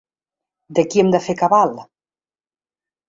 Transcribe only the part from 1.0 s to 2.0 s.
hem de fer cabal?